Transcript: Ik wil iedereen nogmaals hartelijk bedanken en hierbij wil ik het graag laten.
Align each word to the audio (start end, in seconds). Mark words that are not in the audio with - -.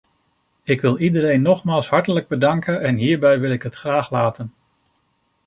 Ik 0.63 0.81
wil 0.81 0.97
iedereen 0.97 1.41
nogmaals 1.41 1.89
hartelijk 1.89 2.27
bedanken 2.27 2.81
en 2.81 2.95
hierbij 2.95 3.39
wil 3.39 3.51
ik 3.51 3.63
het 3.63 3.75
graag 3.75 4.11
laten. 4.11 4.53